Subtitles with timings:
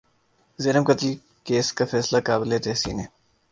[0.59, 1.13] زینب قتل
[1.45, 3.05] کیس کا فیصلہ قابل تحسین ہے۔